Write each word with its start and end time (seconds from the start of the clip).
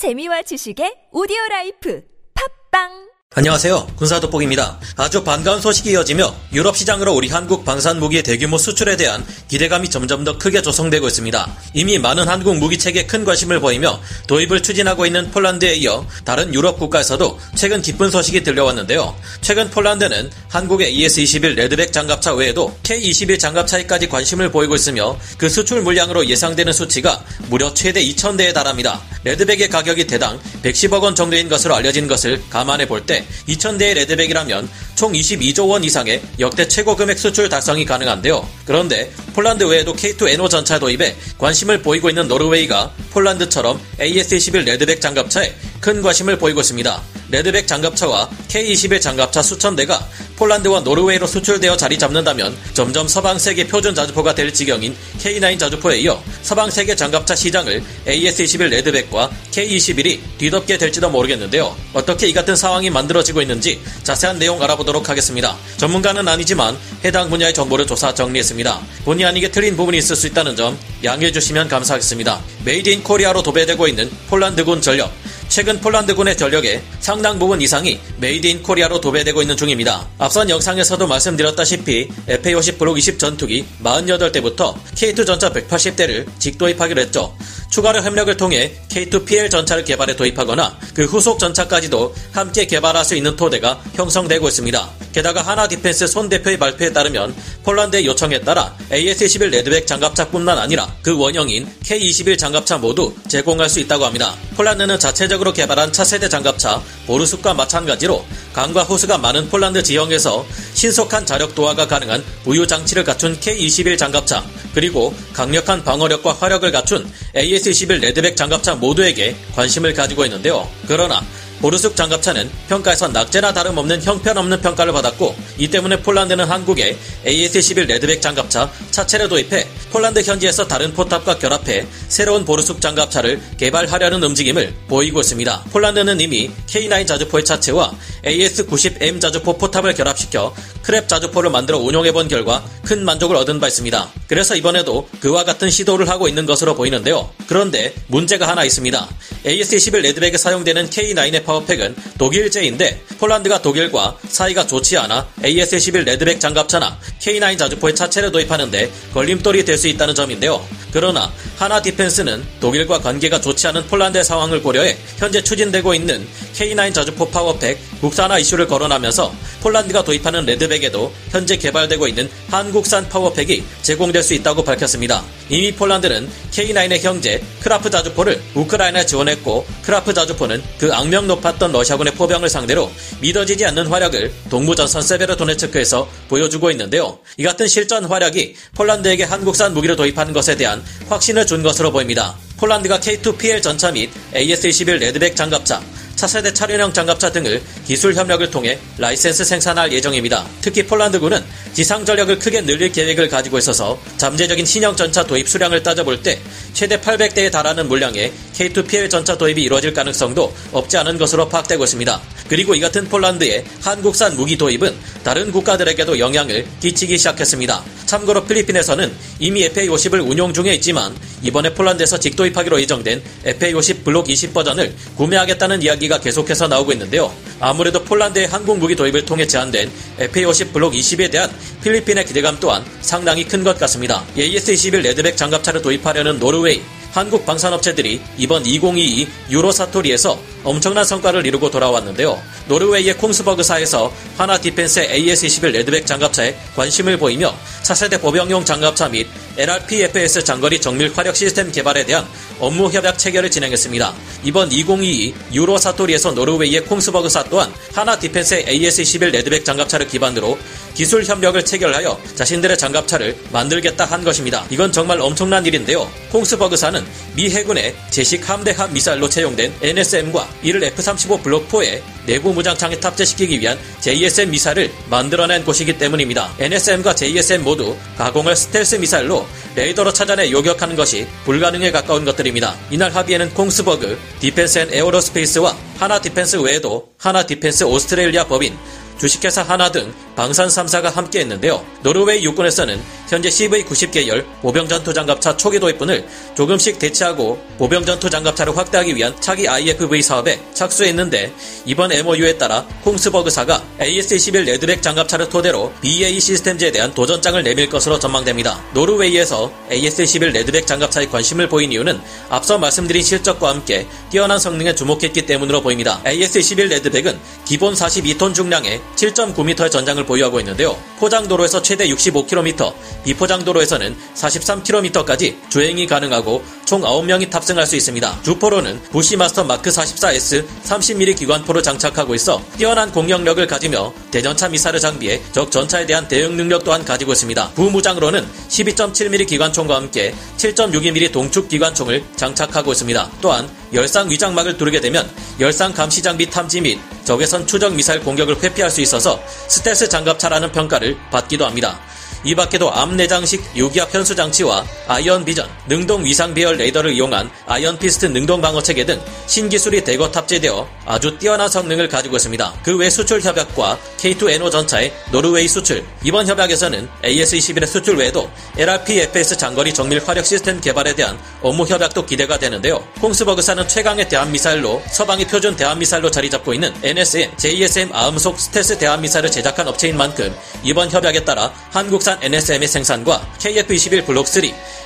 재미와 0.00 0.40
지식의 0.48 1.12
오디오 1.12 1.36
라이프. 1.50 2.00
팟빵 2.32 3.09
안녕하세요. 3.36 3.86
군사돋보기입니다. 3.94 4.80
아주 4.96 5.22
반가운 5.22 5.60
소식이 5.60 5.92
이어지며 5.92 6.34
유럽 6.52 6.76
시장으로 6.76 7.14
우리 7.14 7.28
한국 7.28 7.64
방산 7.64 8.00
무기의 8.00 8.24
대규모 8.24 8.58
수출에 8.58 8.96
대한 8.96 9.24
기대감이 9.46 9.88
점점 9.88 10.24
더 10.24 10.36
크게 10.36 10.62
조성되고 10.62 11.06
있습니다. 11.06 11.48
이미 11.74 12.00
많은 12.00 12.26
한국 12.26 12.56
무기 12.56 12.76
체계에 12.76 13.06
큰 13.06 13.24
관심을 13.24 13.60
보이며 13.60 14.00
도입을 14.26 14.64
추진하고 14.64 15.06
있는 15.06 15.30
폴란드에 15.30 15.76
이어 15.76 16.04
다른 16.24 16.52
유럽 16.52 16.80
국가에서도 16.80 17.38
최근 17.54 17.80
기쁜 17.80 18.10
소식이 18.10 18.42
들려왔는데요. 18.42 19.14
최근 19.42 19.70
폴란드는 19.70 20.28
한국의 20.48 20.92
AS-21 20.98 21.54
레드백 21.54 21.92
장갑차 21.92 22.34
외에도 22.34 22.76
K-21 22.82 23.38
장갑차에까지 23.38 24.08
관심을 24.08 24.50
보이고 24.50 24.74
있으며 24.74 25.16
그 25.38 25.48
수출 25.48 25.82
물량으로 25.82 26.26
예상되는 26.26 26.72
수치가 26.72 27.22
무려 27.48 27.72
최대 27.74 28.02
2,000대에 28.02 28.52
달합니다. 28.52 29.00
레드백의 29.22 29.68
가격이 29.68 30.08
대당 30.08 30.40
110억 30.64 31.02
원 31.02 31.14
정도인 31.14 31.48
것으로 31.48 31.76
알려진 31.76 32.08
것을 32.08 32.42
감안해 32.50 32.88
볼때 32.88 33.19
2,000대의 33.48 33.94
레드백이라면 33.94 34.68
총 34.94 35.12
22조 35.12 35.68
원 35.68 35.84
이상의 35.84 36.20
역대 36.38 36.66
최고 36.68 36.96
금액 36.96 37.18
수출 37.18 37.48
달성이 37.48 37.84
가능한데요. 37.84 38.46
그런데 38.64 39.10
폴란드 39.34 39.64
외에도 39.64 39.94
K2NO 39.94 40.48
전차 40.50 40.78
도입에 40.78 41.16
관심을 41.38 41.82
보이고 41.82 42.08
있는 42.08 42.28
노르웨이가 42.28 42.92
폴란드처럼 43.10 43.80
AS-21 43.98 44.64
레드백 44.64 45.00
장갑차에 45.00 45.52
큰 45.80 46.02
관심을 46.02 46.38
보이고 46.38 46.60
있습니다. 46.60 47.02
레드백 47.30 47.66
장갑차와 47.66 48.28
K-21 48.48 49.00
장갑차 49.00 49.42
수천 49.42 49.76
대가 49.76 50.06
폴란드와 50.36 50.80
노르웨이로 50.80 51.26
수출되어 51.26 51.76
자리 51.76 51.98
잡는다면 51.98 52.56
점점 52.74 53.06
서방 53.06 53.38
세계 53.38 53.66
표준 53.66 53.94
자주포가 53.94 54.34
될 54.34 54.52
지경인 54.52 54.96
K9 55.18 55.58
자주포에 55.58 56.00
이어 56.00 56.22
서방 56.42 56.70
세계 56.70 56.96
장갑차 56.96 57.36
시장을 57.36 57.82
AS-21 58.06 58.68
레드백과 58.70 59.30
K-21이 59.52 60.18
뒤덮게 60.38 60.76
될지도 60.78 61.08
모르겠는데요. 61.10 61.76
어떻게 61.92 62.26
이 62.28 62.32
같은 62.32 62.56
상황이 62.56 62.90
만들어지고 62.90 63.42
있는지 63.42 63.80
자세한 64.02 64.38
내용 64.38 64.62
알아보도록 64.62 65.08
하겠습니다. 65.08 65.56
전문가는 65.76 66.26
아니지만 66.26 66.76
해당 67.04 67.30
분야의 67.30 67.54
정보를 67.54 67.86
조사 67.86 68.12
정리했습니다. 68.14 68.80
본의 69.04 69.26
아니게 69.26 69.50
틀린 69.50 69.76
부분이 69.76 69.98
있을 69.98 70.16
수 70.16 70.26
있다는 70.26 70.56
점 70.56 70.76
양해해 71.04 71.30
주시면 71.32 71.68
감사하겠습니다. 71.68 72.40
Made 72.64 72.88
in 72.88 73.02
Korea로 73.02 73.42
도배되고 73.42 73.86
있는 73.86 74.10
폴란드군 74.28 74.82
전력 74.82 75.12
최근 75.50 75.80
폴란드군의 75.80 76.36
전력의 76.36 76.80
상당 77.00 77.36
부분 77.36 77.60
이상이 77.60 77.98
Made 78.18 78.46
in 78.46 78.62
Korea로 78.62 79.00
도배되고 79.00 79.42
있는 79.42 79.56
중입니다. 79.56 80.06
앞선 80.16 80.48
영상에서도 80.48 81.04
말씀드렸다시피 81.08 82.08
FA50 82.28 82.78
Block 82.78 82.96
20 82.96 83.18
전투기 83.18 83.66
48대부터 83.82 84.76
K2 84.94 85.26
전차 85.26 85.52
180대를 85.52 86.28
직도입하기로 86.38 87.00
했죠. 87.00 87.36
추가로 87.70 88.02
협력을 88.02 88.36
통해 88.36 88.72
K2PL 88.88 89.50
전차를 89.50 89.84
개발해 89.84 90.16
도입하거나 90.16 90.76
그 90.92 91.04
후속 91.04 91.38
전차까지도 91.38 92.14
함께 92.32 92.66
개발할 92.66 93.04
수 93.04 93.14
있는 93.14 93.36
토대가 93.36 93.80
형성되고 93.94 94.48
있습니다. 94.48 94.90
게다가 95.12 95.42
한화 95.42 95.66
디펜스 95.66 96.06
손 96.08 96.28
대표의 96.28 96.58
발표에 96.58 96.92
따르면 96.92 97.34
폴란드의 97.64 98.06
요청에 98.06 98.40
따라 98.40 98.74
AS-21 98.90 99.50
레드백 99.50 99.86
장갑차뿐만 99.86 100.58
아니라 100.58 100.92
그 101.02 101.16
원형인 101.16 101.68
K-21 101.84 102.38
장갑차 102.38 102.78
모두 102.78 103.14
제공할 103.28 103.68
수 103.68 103.80
있다고 103.80 104.04
합니다. 104.04 104.34
폴란드는 104.56 104.98
자체적으로 104.98 105.52
개발한 105.52 105.92
차세대 105.92 106.28
장갑차 106.28 106.82
보르숙과 107.06 107.54
마찬가지로 107.54 108.24
강과 108.52 108.82
호수가 108.82 109.18
많은 109.18 109.48
폴란드 109.48 109.82
지형에서 109.82 110.44
신속한 110.74 111.26
자력 111.26 111.54
도하가 111.54 111.86
가능한 111.86 112.24
부유 112.46 112.66
장치를 112.66 113.04
갖춘 113.04 113.38
K-21 113.38 113.96
장갑차 113.96 114.44
그리고 114.74 115.14
강력한 115.32 115.84
방어력과 115.84 116.34
화력을 116.34 116.70
갖춘 116.70 117.10
AS-21 117.34 118.00
레드백 118.00 118.36
장갑차 118.36 118.74
모두에게 118.76 119.36
관심을 119.54 119.94
가지고 119.94 120.24
있는데요. 120.24 120.68
그러나 120.86 121.22
보르숙 121.60 121.94
장갑차는 121.94 122.50
평가에서 122.68 123.08
낙제나 123.08 123.52
다름없는 123.52 124.02
형편없는 124.02 124.62
평가를 124.62 124.92
받았고 124.92 125.36
이 125.58 125.68
때문에 125.68 126.00
폴란드는 126.00 126.46
한국에 126.46 126.96
AS-21 127.26 127.86
레드백 127.86 128.22
장갑차 128.22 128.70
차체를 128.90 129.28
도입해 129.28 129.66
폴란드 129.90 130.22
현지에서 130.22 130.66
다른 130.66 130.94
포탑과 130.94 131.38
결합해 131.38 131.86
새로운 132.08 132.44
보르숙 132.44 132.80
장갑차를 132.80 133.40
개발하려는 133.58 134.22
움직임을 134.22 134.72
보이고 134.88 135.20
있습니다. 135.20 135.64
폴란드는 135.70 136.20
이미 136.20 136.50
K9 136.66 137.06
자주포의 137.06 137.44
차체와 137.44 137.92
AS-90M 138.24 139.20
자주포 139.20 139.58
포탑을 139.58 139.94
결합시켜 139.94 140.54
크랩 140.82 141.08
자주포를 141.08 141.50
만들어 141.50 141.78
운용해본 141.78 142.28
결과 142.28 142.64
큰 142.84 143.04
만족을 143.04 143.36
얻은 143.36 143.60
바 143.60 143.68
있습니다. 143.68 144.19
그래서 144.30 144.54
이번에도 144.54 145.08
그와 145.18 145.42
같은 145.42 145.70
시도를 145.70 146.08
하고 146.08 146.28
있는 146.28 146.46
것으로 146.46 146.76
보이는데요. 146.76 147.28
그런데 147.48 147.92
문제가 148.06 148.46
하나 148.46 148.62
있습니다. 148.62 149.08
AS-21 149.44 150.02
레드백에 150.02 150.36
사용되는 150.36 150.88
K9의 150.88 151.44
파워팩은 151.44 151.96
독일제인데 152.16 153.06
폴란드가 153.18 153.60
독일과 153.60 154.18
사이가 154.28 154.68
좋지 154.68 154.98
않아 154.98 155.26
AS-21 155.42 156.04
레드백 156.04 156.38
장갑차나 156.38 157.00
K9 157.20 157.58
자주포의 157.58 157.96
차체를 157.96 158.30
도입하는데 158.30 158.92
걸림돌이 159.14 159.64
될 159.64 159.80
수 159.80 159.88
있다는 159.88 160.14
점인데요. 160.14 160.64
그러나 160.92 161.32
한화 161.56 161.82
디펜스는 161.82 162.44
독일과 162.60 163.00
관계가 163.00 163.40
좋지 163.40 163.66
않은 163.66 163.86
폴란드의 163.88 164.22
상황을 164.22 164.62
고려해 164.62 164.96
현재 165.16 165.42
추진되고 165.42 165.92
있는 165.94 166.24
K9 166.54 166.94
자주포 166.94 167.30
파워팩 167.30 167.80
국산화 168.00 168.38
이슈를 168.38 168.66
거론하면서 168.66 169.34
폴란드가 169.60 170.04
도입하는 170.04 170.46
레드백에도 170.46 171.12
현재 171.30 171.56
개발되고 171.56 172.08
있는 172.08 172.28
한국산 172.50 173.08
파워팩이 173.08 173.62
제공될 173.82 174.22
수 174.22 174.34
있다고 174.34 174.64
밝혔습니다. 174.64 175.22
이미 175.48 175.72
폴란드는 175.72 176.28
K9의 176.50 177.00
형제 177.02 177.42
크라프 177.60 177.90
자주포를 177.90 178.40
우크라이나에 178.54 179.06
지원했고 179.06 179.66
크라프 179.82 180.14
자주포는 180.14 180.62
그 180.78 180.92
악명 180.92 181.26
높았던 181.26 181.72
러시아군의 181.72 182.14
포병을 182.14 182.48
상대로 182.48 182.90
믿어지지 183.20 183.66
않는 183.66 183.86
활약을 183.86 184.32
동부전선 184.48 185.02
세베르도네츠크에서 185.02 186.08
보여주고 186.28 186.70
있는데요. 186.70 187.18
이 187.36 187.42
같은 187.42 187.68
실전 187.68 188.04
활약이 188.04 188.54
폴란드에게 188.74 189.24
한국산 189.24 189.74
무기를 189.74 189.96
도입하는 189.96 190.32
것에 190.32 190.56
대한 190.56 190.82
확신을 191.08 191.46
준 191.46 191.62
것으로 191.62 191.92
보입니다. 191.92 192.36
폴란드가 192.56 193.00
K2PL 193.00 193.62
전차 193.62 193.90
및 193.90 194.10
AS-21 194.34 194.98
레드백 194.98 195.34
장갑차, 195.34 195.82
차세대 196.20 196.52
차륜형 196.52 196.92
장갑차 196.92 197.32
등을 197.32 197.62
기술 197.86 198.14
협력을 198.14 198.50
통해 198.50 198.78
라이센스 198.98 199.42
생산할 199.42 199.90
예정입니다. 199.90 200.46
특히 200.60 200.84
폴란드군은 200.84 201.42
지상 201.72 202.04
전력을 202.04 202.38
크게 202.38 202.60
늘릴 202.60 202.92
계획을 202.92 203.30
가지고 203.30 203.56
있어서 203.56 203.98
잠재적인 204.18 204.66
신형 204.66 204.96
전차 204.96 205.24
도입 205.24 205.48
수량을 205.48 205.82
따져볼 205.82 206.22
때 206.22 206.38
최대 206.74 207.00
800대에 207.00 207.50
달하는 207.50 207.88
물량의 207.88 208.34
K2PL 208.52 209.08
전차 209.08 209.38
도입이 209.38 209.62
이루어질 209.62 209.94
가능성도 209.94 210.52
없지 210.72 210.98
않은 210.98 211.16
것으로 211.16 211.48
파악되고 211.48 211.84
있습니다. 211.84 212.20
그리고 212.48 212.74
이 212.74 212.80
같은 212.80 213.08
폴란드의 213.08 213.64
한국산 213.80 214.36
무기 214.36 214.58
도입은 214.58 214.94
다른 215.24 215.50
국가들에게도 215.50 216.18
영향을 216.18 216.66
끼치기 216.80 217.16
시작했습니다. 217.16 217.82
참고로 218.04 218.44
필리핀에서는 218.44 219.10
이미 219.38 219.66
FA50을 219.70 220.28
운용 220.28 220.52
중에 220.52 220.74
있지만 220.74 221.16
이번에 221.42 221.72
폴란드에서 221.72 222.18
직도입하기로 222.18 222.80
예정된 222.82 223.22
FA50 223.44 224.04
블록 224.04 224.28
20 224.28 224.52
버전을 224.52 224.92
구매하겠다는 225.16 225.82
이야기가 226.10 226.18
계속해서 226.18 226.66
나오고 226.66 226.92
있는데요. 226.92 227.32
아무래도 227.60 228.02
폴란드의 228.02 228.48
한국 228.48 228.78
무기 228.78 228.96
도입을 228.96 229.24
통해 229.24 229.46
제안된 229.46 229.90
FA50 230.18 230.72
블록 230.72 230.92
20에 230.92 231.30
대한 231.30 231.48
필리핀의 231.82 232.26
기대감 232.26 232.58
또한 232.58 232.84
상당히 233.00 233.44
큰 233.44 233.60
것 233.60 233.78
같습니다. 233.78 234.24
AS-21 234.36 235.02
레드백 235.02 235.36
장갑차를 235.36 235.82
도입하려는 235.82 236.38
노르웨이, 236.38 236.82
한국 237.12 237.44
방산업체들이 237.44 238.20
이번 238.38 238.64
2022 238.64 239.28
유로 239.50 239.70
사토리에서 239.70 240.40
엄청난 240.64 241.04
성과를 241.04 241.44
이루고 241.46 241.70
돌아왔는데요. 241.70 242.40
노르웨이의 242.68 243.18
콩스버그사에서 243.18 244.12
한화 244.38 244.58
디펜스의 244.58 245.08
AS-21 245.08 245.72
레드백 245.72 246.06
장갑차에 246.06 246.56
관심을 246.76 247.18
보이며 247.18 247.54
차세대 247.82 248.20
보병용 248.20 248.64
장갑차 248.64 249.08
및 249.08 249.26
LRPFS 249.60 250.42
장거리 250.42 250.80
정밀 250.80 251.12
화력 251.14 251.36
시스템 251.36 251.70
개발에 251.70 252.06
대한 252.06 252.26
업무 252.58 252.90
협약 252.90 253.18
체결을 253.18 253.50
진행했습니다. 253.50 254.14
이번 254.44 254.72
2022 254.72 255.34
유로 255.52 255.76
사토리에서 255.76 256.32
노르웨이의 256.32 256.86
콩스버그사 256.86 257.44
또한 257.44 257.70
한화 257.92 258.18
디펜스의 258.18 258.64
AS-21 258.64 259.32
레드백 259.32 259.66
장갑차를 259.66 260.08
기반으로 260.08 260.58
기술 260.94 261.24
협력을 261.24 261.62
체결하여 261.62 262.18
자신들의 262.36 262.78
장갑차를 262.78 263.36
만들겠다 263.52 264.06
한 264.06 264.24
것입니다. 264.24 264.64
이건 264.70 264.92
정말 264.92 265.20
엄청난 265.20 265.66
일인데요. 265.66 266.10
콩스버그사는 266.30 267.04
미 267.40 267.48
해군의 267.48 267.94
제식 268.10 268.46
함대함 268.46 268.92
미사일로 268.92 269.26
채용된 269.26 269.72
NSM과 269.80 270.46
이를 270.62 270.84
F-35 270.84 271.42
블록4에 271.42 272.02
내부 272.26 272.52
무장창에 272.52 273.00
탑재시키기 273.00 273.58
위한 273.58 273.78
JSM 274.00 274.50
미사일을 274.50 274.92
만들어낸 275.08 275.64
곳이기 275.64 275.96
때문입니다. 275.96 276.52
NSM과 276.58 277.14
JSM 277.14 277.64
모두 277.64 277.96
가공할 278.18 278.54
스텔스 278.54 278.96
미사일로 278.96 279.46
레이더로 279.74 280.12
찾아내 280.12 280.50
요격하는 280.50 280.96
것이 280.96 281.26
불가능에 281.46 281.90
가까운 281.90 282.26
것들입니다. 282.26 282.76
이날 282.90 283.10
합의에는 283.10 283.54
콩스버그 283.54 284.18
디펜스 284.40 284.78
앤 284.80 284.88
에어로스페이스와 284.92 285.74
한화 285.98 286.20
디펜스 286.20 286.56
외에도 286.56 287.08
한화 287.16 287.46
디펜스 287.46 287.84
오스트레일리아 287.84 288.44
법인, 288.48 288.76
주식회사 289.18 289.62
한화 289.62 289.90
등 289.90 290.12
방산 290.40 290.68
3사가 290.68 291.12
함께했는데요. 291.12 291.84
노르웨이 292.02 292.42
육군에서는 292.44 292.98
현재 293.28 293.50
CV-90 293.50 294.10
계열 294.10 294.46
보병전투 294.62 295.12
장갑차 295.12 295.58
초기 295.58 295.78
도입분을 295.78 296.26
조금씩 296.56 296.98
대체하고 296.98 297.62
보병전투 297.76 298.30
장갑차를 298.30 298.74
확대하기 298.74 299.14
위한 299.14 299.34
차기 299.38 299.68
IFV 299.68 300.22
사업에 300.22 300.58
착수했는데 300.72 301.52
이번 301.84 302.10
MOU에 302.10 302.56
따라 302.56 302.86
콩스버그사가 303.04 303.82
AS-21 304.00 304.64
레드백 304.64 305.02
장갑차를 305.02 305.50
토대로 305.50 305.92
BAE 306.00 306.40
시스템즈에 306.40 306.90
대한 306.90 307.12
도전장을 307.12 307.62
내밀 307.62 307.90
것으로 307.90 308.18
전망됩니다. 308.18 308.82
노르웨이에서 308.94 309.70
AS-21 309.90 310.52
레드백 310.52 310.86
장갑차에 310.86 311.26
관심을 311.26 311.68
보인 311.68 311.92
이유는 311.92 312.18
앞서 312.48 312.78
말씀드린 312.78 313.22
실적과 313.22 313.68
함께 313.68 314.06
뛰어난 314.30 314.58
성능에 314.58 314.94
주목했기 314.94 315.44
때문으로 315.44 315.82
보입니다. 315.82 316.22
AS-21 316.24 316.88
레드백은 316.88 317.38
기본 317.66 317.92
42톤 317.92 318.54
중량의 318.54 319.02
7.9m의 319.16 319.90
전장을 319.90 320.29
보유하고 320.30 320.60
있는데요. 320.60 320.96
포장도로에서 321.18 321.82
최대 321.82 322.06
65km, 322.06 322.94
비포장도로에서는 323.24 324.16
43km까지 324.34 325.68
주행이 325.68 326.06
가능하고 326.06 326.62
총 326.90 327.02
9명이 327.02 327.50
탑승할 327.50 327.86
수 327.86 327.94
있습니다. 327.94 328.42
주포로는 328.42 329.00
부시 329.12 329.36
마스터 329.36 329.62
마크 329.62 329.90
44S 329.90 330.66
30mm 330.82 331.36
기관포를 331.36 331.84
장착하고 331.84 332.34
있어 332.34 332.60
뛰어난 332.76 333.12
공격력을 333.12 333.64
가지며 333.68 334.12
대전차 334.32 334.68
미사를 334.68 334.98
장비해 334.98 335.40
적 335.52 335.70
전차에 335.70 336.04
대한 336.04 336.26
대응 336.26 336.56
능력 336.56 336.82
또한 336.82 337.04
가지고 337.04 337.30
있습니다. 337.30 337.70
부무장으로는 337.76 338.44
12.7mm 338.68 339.46
기관총과 339.46 339.94
함께 339.94 340.34
7.62mm 340.56 341.30
동축 341.30 341.68
기관총을 341.68 342.24
장착하고 342.34 342.90
있습니다. 342.90 343.30
또한 343.40 343.70
열상 343.92 344.28
위장막을 344.28 344.76
두르게 344.76 345.00
되면 345.00 345.30
열상 345.60 345.94
감시 345.94 346.20
장비 346.20 346.50
탐지 346.50 346.80
및 346.80 346.98
적외선 347.22 347.68
추적 347.68 347.94
미사일 347.94 348.18
공격을 348.24 348.60
회피할 348.64 348.90
수 348.90 349.00
있어서 349.00 349.40
스텔스 349.68 350.08
장갑차라는 350.08 350.72
평가를 350.72 351.16
받기도 351.30 351.66
합니다. 351.66 352.00
이 352.44 352.54
밖에도 352.54 352.92
암 352.92 353.16
내장식 353.16 353.62
유기압 353.74 354.14
현수 354.14 354.36
장치와 354.36 354.84
아이언 355.08 355.44
비전, 355.44 355.68
능동 355.88 356.24
위상 356.24 356.54
배열 356.54 356.76
레이더를 356.76 357.12
이용한 357.12 357.50
아이언 357.66 357.98
피스트 357.98 358.26
능동 358.26 358.60
방어 358.60 358.82
체계 358.82 359.04
등 359.04 359.20
신기술이 359.46 360.04
대거 360.04 360.30
탑재되어 360.30 360.88
아주 361.06 361.36
뛰어난 361.38 361.68
성능을 361.68 362.08
가지고 362.08 362.36
있습니다. 362.36 362.74
그 362.84 363.00
외 363.00 363.08
수출 363.08 363.40
협약과 363.40 363.98
K2NO 364.18 364.70
전차의 364.70 365.10
노르웨이 365.32 365.66
수출, 365.66 366.04
이번 366.22 366.46
협약에서는 366.46 367.08
AS-21의 367.24 367.86
수출 367.86 368.16
외에도 368.18 368.50
LRP-FS 368.76 369.56
장거리 369.56 369.94
정밀 369.94 370.22
화력 370.22 370.44
시스템 370.44 370.78
개발에 370.82 371.14
대한 371.14 371.38
업무 371.62 371.86
협약도 371.86 372.26
기대가 372.26 372.58
되는데요. 372.58 373.02
콩스버그사는 373.22 373.88
최강의 373.88 374.28
대함 374.28 374.52
미사일로 374.52 375.02
서방의 375.10 375.46
표준 375.46 375.74
대함 375.76 375.98
미사일로 375.98 376.30
자리 376.30 376.50
잡고 376.50 376.74
있는 376.74 376.92
NSM, 377.02 377.56
JSM 377.56 378.10
아음속 378.12 378.60
스텔스 378.60 378.98
대함 378.98 379.22
미사일을 379.22 379.50
제작한 379.50 379.88
업체인 379.88 380.18
만큼 380.18 380.54
이번 380.82 381.10
협약에 381.10 381.42
따라 381.44 381.72
한국산 381.90 382.29
NSM의 382.42 382.88
생산과 382.88 383.54
KF-21 383.58 384.26
블록 384.26 384.46
3, 384.46 384.64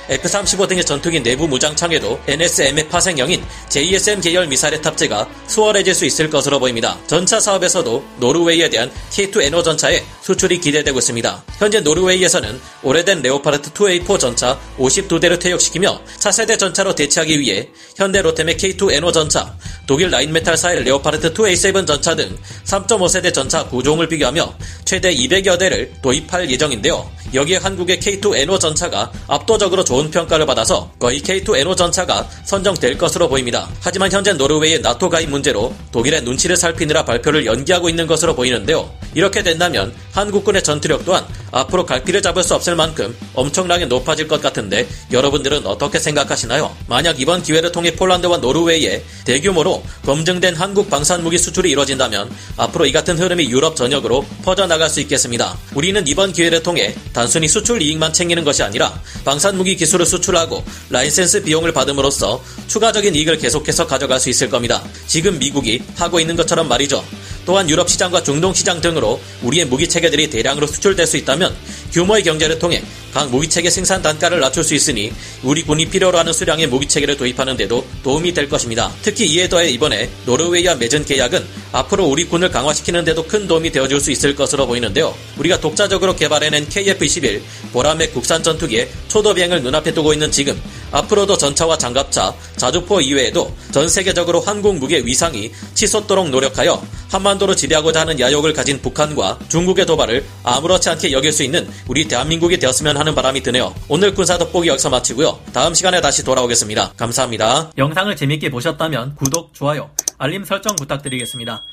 F-35 0.09 0.67
등의 0.67 0.85
전투기 0.85 1.21
내부 1.21 1.47
무장 1.47 1.75
창에도 1.75 2.19
NSM의 2.27 2.89
파생형인 2.89 3.43
JSM 3.69 4.21
계열 4.21 4.47
미사일의 4.47 4.81
탑재가 4.81 5.27
수월해질 5.47 5.95
수 5.95 6.05
있을 6.05 6.29
것으로 6.29 6.59
보입니다. 6.59 6.97
전차 7.07 7.39
사업에서도 7.39 8.05
노르웨이에 8.17 8.69
대한 8.69 8.91
K2NO 9.11 9.63
전차의 9.63 10.03
수출이 10.21 10.59
기대되고 10.59 10.99
있습니다. 10.99 11.43
현재 11.57 11.79
노르웨이에서는 11.79 12.59
오래된 12.83 13.21
레오파르트 13.21 13.71
2A4 13.71 14.19
전차 14.19 14.59
52대를 14.77 15.39
퇴역시키며 15.39 16.01
차세대 16.19 16.57
전차로 16.57 16.93
대체하기 16.95 17.39
위해 17.39 17.69
현대 17.95 18.21
로템의 18.21 18.57
K2NO 18.57 19.11
전차, 19.11 19.55
독일 19.87 20.09
라인메탈사의 20.11 20.83
레오파르트 20.83 21.33
2A7 21.33 21.87
전차 21.87 22.15
등 22.15 22.37
3.5세대 22.65 23.33
전차 23.33 23.65
구종을 23.67 24.07
비교하며 24.07 24.55
최대 24.85 25.13
200여 25.15 25.57
대를 25.57 25.91
도입할 26.01 26.49
예정인데요. 26.49 27.14
여기에 27.33 27.57
한국의 27.57 27.99
K2NO 27.99 28.59
전차가 28.59 29.11
압도적으로 29.27 29.83
좋은 29.83 30.11
평가를 30.11 30.45
받아서 30.45 30.91
거의 30.99 31.21
K2NO 31.21 31.75
전차가 31.75 32.27
선정될 32.45 32.97
것으로 32.97 33.27
보입니다. 33.27 33.67
하지만 33.81 34.11
현재 34.11 34.33
노르웨이의 34.33 34.81
나토 34.81 35.09
가입 35.09 35.29
문제로 35.29 35.73
독일의 35.91 36.21
눈치를 36.23 36.55
살피느라 36.55 37.05
발표를 37.05 37.45
연기하고 37.45 37.89
있는 37.89 38.07
것으로 38.07 38.35
보이는데요. 38.35 38.89
이렇게 39.13 39.43
된다면 39.43 39.93
한국군의 40.11 40.63
전투력 40.63 41.05
또한 41.05 41.25
앞으로 41.51 41.85
갈피를 41.85 42.21
잡을 42.21 42.43
수 42.43 42.53
없을 42.53 42.75
만큼 42.75 43.15
엄청나게 43.33 43.85
높아질 43.85 44.27
것 44.27 44.41
같은데 44.41 44.87
여러분들은 45.11 45.65
어떻게 45.65 45.99
생각하시나요? 45.99 46.75
만약 46.87 47.19
이번 47.19 47.41
기회를 47.41 47.71
통해 47.71 47.95
폴란드와 47.95 48.37
노르웨이에 48.37 49.03
대규모로 49.25 49.83
검증된 50.05 50.55
한국 50.55 50.89
방산무기 50.89 51.37
수출이 51.37 51.71
이뤄진다면 51.71 52.29
앞으로 52.57 52.85
이 52.85 52.91
같은 52.91 53.17
흐름이 53.17 53.49
유럽 53.49 53.75
전역으로 53.75 54.25
퍼져나갈 54.43 54.89
수 54.89 54.99
있겠습니다. 55.01 55.57
우리는 55.73 56.05
이번 56.07 56.33
기회를 56.33 56.61
통해 56.61 56.93
단순히 57.15 57.47
수출 57.47 57.81
이익만 57.81 58.11
챙기는 58.11 58.43
것이 58.43 58.61
아니라 58.61 59.01
방산무기 59.23 59.77
기술을 59.77 60.05
수출하고 60.05 60.65
라이센스 60.89 61.41
비용을 61.43 61.71
받음으로써 61.71 62.43
추가적인 62.67 63.15
이익을 63.15 63.37
계속해서 63.37 63.87
가져갈 63.87 64.19
수 64.19 64.29
있을 64.29 64.49
겁니다. 64.49 64.83
지금 65.07 65.39
미국이 65.39 65.81
하고 65.95 66.19
있는 66.19 66.35
것처럼 66.35 66.67
말이죠. 66.67 67.05
또한 67.45 67.69
유럽 67.69 67.89
시장과 67.89 68.23
중동 68.23 68.53
시장 68.53 68.81
등으로 68.81 69.21
우리의 69.43 69.65
무기 69.65 69.87
체계들이 69.87 70.29
대량으로 70.29 70.67
수출될 70.67 71.07
수 71.07 71.15
있다면 71.15 71.55
규모의 71.95 72.23
경제를 72.23 72.59
통해 72.59 72.83
각 73.13 73.31
무기 73.31 73.47
체계 73.47 73.69
생산 73.69 74.01
단가를 74.01 74.41
낮출 74.41 74.65
수 74.65 74.75
있으니 74.75 75.13
우리 75.41 75.63
군이 75.63 75.85
필요로 75.85 76.17
하는 76.17 76.33
수량의 76.33 76.67
무기 76.67 76.85
체계를 76.85 77.15
도입하는 77.15 77.55
데도 77.55 77.87
도움이 78.03 78.33
될 78.33 78.49
것입니다. 78.49 78.91
특히 79.01 79.25
이에 79.27 79.47
더해 79.47 79.69
이번에 79.69 80.09
노르웨이와 80.25 80.75
맺은 80.75 81.05
계약은 81.05 81.45
앞으로 81.71 82.05
우리 82.05 82.25
군을 82.25 82.51
강화시키는 82.51 83.05
데도 83.05 83.27
큰 83.27 83.47
도움이 83.47 83.71
되어줄 83.71 84.01
수 84.01 84.11
있을 84.11 84.35
것으로 84.35 84.67
보이는데요. 84.67 85.15
우리가 85.37 85.61
독자적으로 85.61 86.17
개발해낸 86.17 86.67
KF-21 86.67 87.41
보라맥 87.71 88.13
국산 88.13 88.43
전투기의 88.43 88.89
초도 89.07 89.33
비행을 89.33 89.63
눈앞에 89.63 89.93
두고 89.93 90.11
있는 90.11 90.29
지금 90.29 90.61
앞으로도 90.95 91.37
전차와 91.37 91.77
장갑차, 91.77 92.33
자주포 92.55 93.01
이외에도 93.01 93.53
전 93.71 93.89
세계적으로 93.89 94.39
한국 94.39 94.77
무기의 94.77 95.05
위상이 95.05 95.51
치솟도록 95.73 96.29
노력하여 96.29 96.81
한반도를 97.11 97.55
지배하고자 97.55 98.01
하는 98.01 98.19
야욕을 98.19 98.53
가진 98.53 98.81
북한과 98.81 99.39
중국의 99.49 99.85
도발을 99.85 100.25
아무렇지 100.43 100.89
않게 100.89 101.11
여길 101.11 101.31
수 101.31 101.43
있는 101.43 101.69
우리 101.87 102.07
대한민국이 102.07 102.57
되었으면 102.57 102.97
하는 102.97 103.13
바람이 103.13 103.43
드네요. 103.43 103.75
오늘 103.89 104.13
군사 104.13 104.37
돋보기 104.37 104.69
여기서 104.69 104.89
마치고요. 104.89 105.39
다음 105.51 105.73
시간에 105.73 105.99
다시 105.99 106.23
돌아오겠습니다. 106.23 106.93
감사합니다. 106.95 107.71
영상을 107.77 108.15
재밌게 108.15 108.49
보셨다면 108.49 109.15
구독, 109.15 109.53
좋아요, 109.53 109.89
알림 110.17 110.45
설정 110.45 110.75
부탁드리겠습니다. 110.77 111.63